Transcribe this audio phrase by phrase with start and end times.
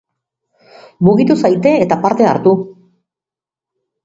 [1.07, 2.55] Mugitu zaite eta parte hartu!